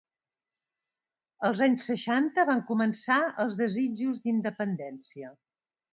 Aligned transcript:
Als 1.49 1.61
anys 1.65 1.85
seixanta 1.91 2.47
van 2.51 2.65
començar 2.71 3.19
els 3.45 3.55
desitjos 3.63 4.21
d'independència. 4.25 5.35